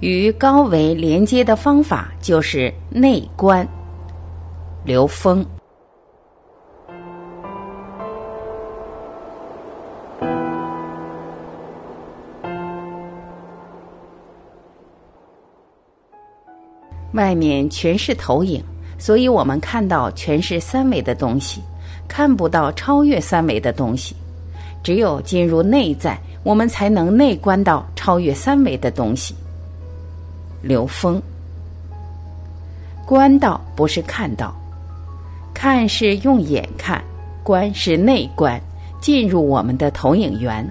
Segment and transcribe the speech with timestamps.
[0.00, 3.66] 与高维连接的方法就是内观。
[4.84, 5.44] 刘峰。
[17.14, 18.62] 外面全是投影，
[18.98, 21.60] 所以我们看到全是三维的东西，
[22.06, 24.14] 看不到超越三维的东西。
[24.84, 29.34] 只有进入内在，我们才能内观到超越三维的东西。
[30.60, 31.22] 刘峰，
[33.06, 34.52] 观到不是看到，
[35.54, 37.02] 看是用眼看，
[37.44, 38.60] 观是内观，
[39.00, 40.68] 进入我们的投影源，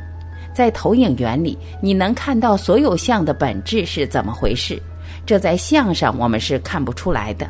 [0.54, 4.82] 在投影源里，你能看到所有相的本质是怎么回事。
[5.26, 7.50] 这在相上我们是看不出来的。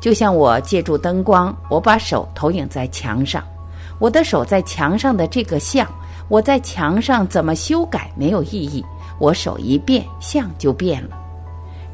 [0.00, 3.44] 就像我借助灯光，我把手投影在墙上，
[3.98, 5.86] 我的手在墙上的这个像，
[6.28, 8.82] 我在墙上怎么修改没有意义，
[9.18, 11.25] 我手一变，相就变了。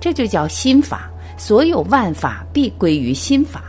[0.03, 3.63] 这就叫心法，所有万法必归于心法。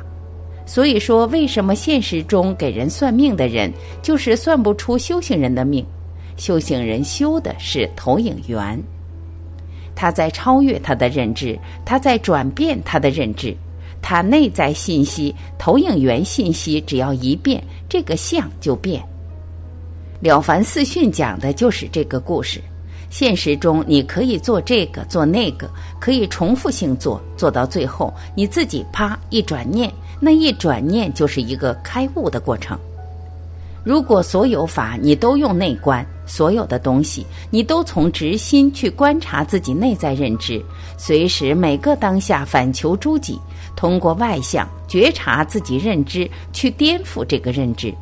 [0.65, 3.71] 所以说，为什么现实中给人算命的人
[4.01, 5.85] 就是算不出修行人的命？
[6.35, 8.81] 修行人修的是投影源，
[9.93, 13.55] 他在超越他的认知，他在转变他的认知，
[14.01, 18.99] 他内在信息投影源信息只要一变，这个相就变。
[20.27, 22.59] 《了凡四训》讲的就是这个故事。
[23.13, 25.69] 现实中，你可以做这个，做那个，
[25.99, 32.75] 可以重复性做，做到最后，你自己啪一转念，那一转念就是一个开悟的过程。
[33.83, 40.59] 如果所有法你都用内观，所有的东西你都从直心去观察自己内在认知，
[40.97, 43.39] 随时每个当下反求诸己，
[43.75, 47.93] 通过外相觉察自己认知，去颠覆这个认知，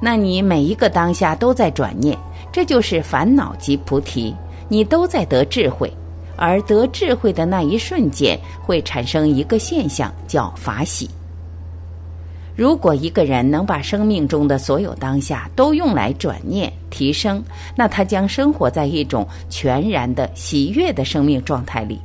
[0.00, 2.16] 那你每一个当下都在转念。
[2.52, 4.34] 这就是烦恼即菩提，
[4.68, 5.92] 你都在得智慧，
[6.36, 11.08] 而得智慧的那一瞬间会产生一个现象，叫法喜。
[12.56, 17.40] 如果一个人能把生命中的所有当下都用来转念提升，
[17.76, 22.00] 那他将生活在一种全然的喜悦的生命状态里。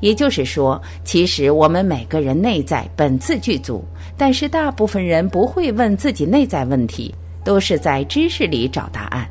[0.00, 3.84] 也就是说，其实我们每个人内在本自具足，
[4.16, 7.14] 但是大部分人不会问自己内在问题，
[7.44, 9.26] 都是在知识里找答案。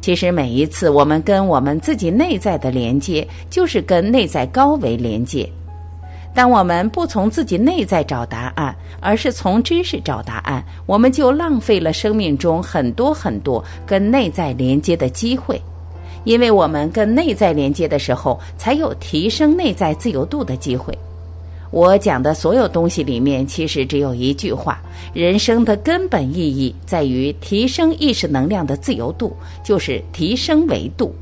[0.00, 5.48] 其实每一次我们跟我们自己内在的连接，就是跟内在高维连接。
[6.32, 15.60] 当我们不从自己内在找答案，而是从知识找答案，我们就浪费了生命中很多很多跟内在连接的机会。
[16.24, 20.96] 因为我们跟内在连接的时候，才有提升内在自由度的机会。
[21.70, 24.82] 我讲的所有东西里面，其实只有一句话：
[25.14, 29.32] 人生的根本意义在于提升意识能量的自由度，
[29.62, 31.14] 就是提升维度。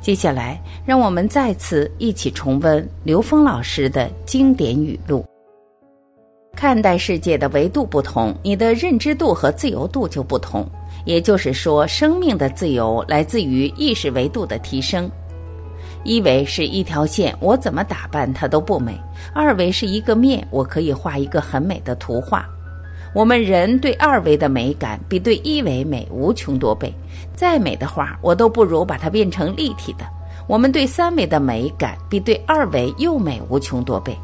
[0.00, 5.24] 接下来，让我们再次一起重温刘峰老师的经典语录：
[6.54, 10.68] 看待世界的维度不同，你的认知度和自由度就不同。
[11.06, 15.10] 也就是说，生命的自由来自于意识维度的提升。
[16.04, 18.94] 一维是一条线，我怎么打扮它都不美；
[19.34, 22.44] 二维是一个面，我可以画一个很美的图画。
[23.14, 26.92] 我们人对二维的美感比对一维美无穷多倍，
[27.36, 30.04] 再美的画我都不如把它变成立体的。
[30.48, 34.16] 我们对三维的美感比对二维又美无穷多倍，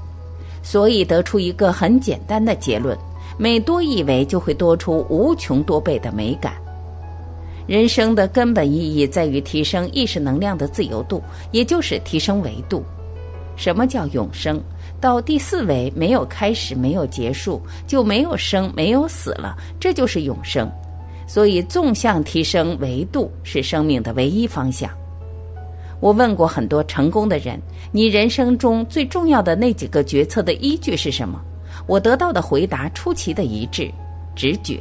[0.62, 2.96] 所以得出一个很简单的结论：
[3.36, 6.54] 每多一维就会多出无穷多倍的美感。
[7.68, 12.82] 人生的根本意义在于提升意识能量的自由度，也就是提升维度。
[13.56, 14.58] 什么叫永生？
[14.98, 20.66] 到第四维没有开始，没有结束，就没有生，没有死了，这就是永生。
[21.26, 24.90] 所以纵向提升维度是生命的唯一方向。
[26.00, 27.60] 我问过很多成功的人，
[27.92, 31.38] 你人生中最重要的那几个决策的依据是什么？
[31.86, 33.92] 我得到的回答出奇的一致：
[34.34, 34.80] 直觉。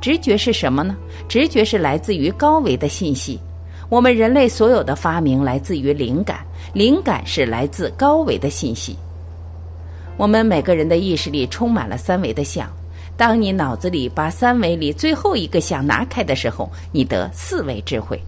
[0.00, 0.96] 直觉是什么呢？
[1.28, 3.38] 直觉是来自于高维的信息。
[3.88, 6.40] 我们人类所有的发明来自于灵感，
[6.74, 8.96] 灵感是来自高维的信息。
[10.16, 12.68] 我们每个人的意识里充满了三维的相。
[13.16, 18.20] 当你脑子里把三维里最后一个想拿开的时候，你得四维智慧。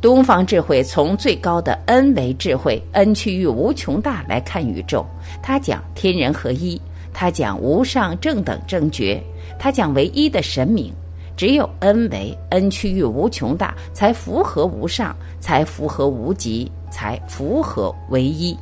[0.00, 5.04] 东方智慧从最高的 N 维智慧，N 区域无穷大来看宇宙。
[5.42, 6.80] 它讲天人合一，
[7.12, 9.22] 他讲无上正等正觉。
[9.58, 10.92] 他讲唯一的神明，
[11.36, 18.56] 只有 N 维 N 区域无穷大，才符合无上，才符合无极，才符合唯一。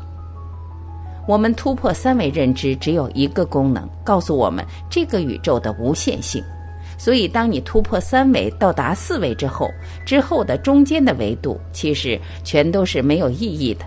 [1.26, 6.42] 我们突破三维认知，只有一个功能，告诉我们这个宇宙的无限性。
[6.96, 9.70] 所以，当你突破三维到达四维之后，
[10.04, 13.84] 之后的中间的维度其实全都是没有意义的。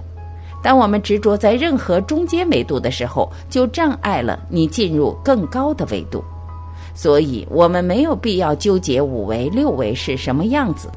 [0.64, 6.24] 当我们执着在任何中间维度的时候，就障碍了你进入更高的维度。
[6.94, 10.90] 所以，我们没有必要纠结五维、六维是什么样子。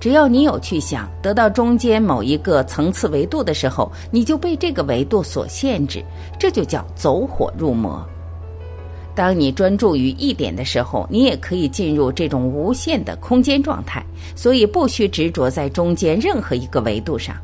[0.00, 6.02] 只要你有去想得到中间某一个层次维度的时候，你就被这个维度所限制，
[6.38, 8.04] 这就叫走火入魔。
[9.14, 14.04] 当你专注于一点的时候，你也可以进入这种无限的空间状态，
[14.34, 17.36] 所以不需执着在中间任何一个维度上。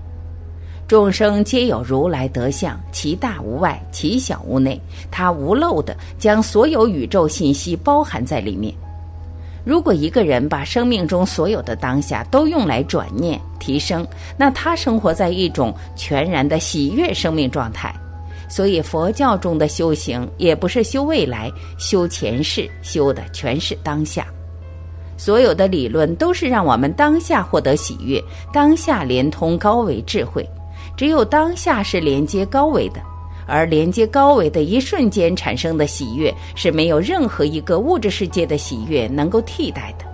[0.88, 4.80] 众生皆有如来德相，其大无外，其小无内，
[5.10, 8.74] 它无漏的将所有宇宙信息包含在里面。
[9.66, 14.06] 如果一个人把生命中所有的当下都用来转念提升，
[14.38, 17.94] 那他生活在一种全然的喜悦生命状态。
[18.48, 24.26] 所以，佛教中的修行也不是修未来、修前世，修的全是当下。
[25.18, 28.22] 所有的理论都是让我们当下获得喜悦，
[28.54, 30.48] 当下连通高维智慧。
[30.98, 33.00] 只有当下是连接高维的，
[33.46, 40.04] 而连接高维的一瞬间产生的喜悦，是没有任何一个物质世界的喜悦能够替代的。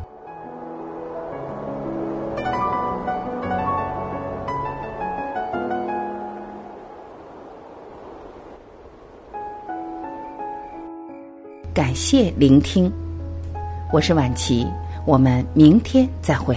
[11.72, 12.92] 感谢聆听，
[13.90, 14.66] 我是晚琪，
[15.06, 16.54] 我们明天再会。